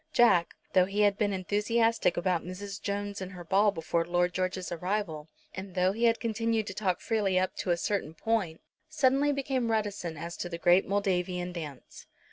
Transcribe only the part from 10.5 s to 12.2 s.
great Moldavian dance.